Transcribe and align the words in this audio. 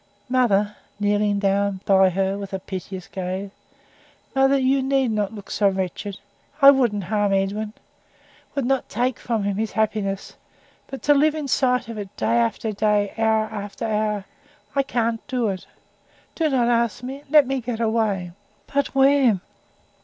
Mother," 0.29 0.77
kneeling 0.99 1.37
down 1.37 1.81
by 1.85 2.09
her 2.09 2.35
with 2.35 2.53
a 2.53 2.59
piteous 2.59 3.07
gaze 3.07 3.51
"mother, 4.35 4.57
you 4.57 4.81
need 4.81 5.11
not 5.11 5.31
look 5.35 5.51
so 5.51 5.69
wretched. 5.69 6.17
I 6.59 6.71
wouldn't 6.71 7.03
harm 7.03 7.33
Edwin 7.33 7.73
would 8.55 8.65
not 8.65 8.89
take 8.89 9.19
from 9.19 9.43
him 9.43 9.57
his 9.57 9.73
happiness; 9.73 10.33
but 10.87 11.03
to 11.03 11.13
live 11.13 11.35
in 11.35 11.47
sight 11.47 11.87
of 11.87 11.99
it 11.99 12.17
day 12.17 12.39
after 12.39 12.71
day, 12.71 13.13
hour 13.19 13.43
after 13.45 13.85
hour 13.85 14.25
I 14.75 14.81
can't 14.81 15.21
do 15.27 15.49
it! 15.49 15.67
Do 16.33 16.49
not 16.49 16.67
ask 16.67 17.03
me 17.03 17.21
let 17.29 17.45
me 17.45 17.61
get 17.61 17.79
away." 17.79 18.31
"But 18.65 18.95
where?" 18.95 19.39